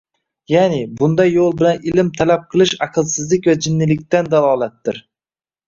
[0.51, 5.03] Ya`ni, bunday yo`l bilan ilm talab qilish aqlsizlik va jinnilikdan dalolatdir